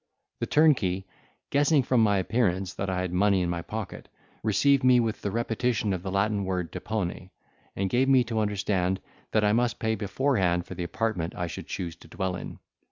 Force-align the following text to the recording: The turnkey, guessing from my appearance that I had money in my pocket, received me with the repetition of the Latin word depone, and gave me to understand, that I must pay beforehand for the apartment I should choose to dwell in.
The 0.39 0.47
turnkey, 0.47 1.05
guessing 1.51 1.83
from 1.83 2.01
my 2.01 2.17
appearance 2.17 2.73
that 2.73 2.89
I 2.89 3.01
had 3.01 3.13
money 3.13 3.43
in 3.43 3.51
my 3.51 3.61
pocket, 3.61 4.09
received 4.41 4.83
me 4.83 4.99
with 4.99 5.21
the 5.21 5.29
repetition 5.29 5.93
of 5.93 6.01
the 6.01 6.09
Latin 6.09 6.43
word 6.43 6.71
depone, 6.71 7.29
and 7.75 7.87
gave 7.87 8.09
me 8.09 8.23
to 8.23 8.39
understand, 8.39 8.99
that 9.31 9.43
I 9.43 9.53
must 9.53 9.77
pay 9.77 9.93
beforehand 9.93 10.65
for 10.65 10.73
the 10.73 10.83
apartment 10.83 11.35
I 11.35 11.45
should 11.45 11.67
choose 11.67 11.95
to 11.97 12.07
dwell 12.07 12.35
in. 12.35 12.57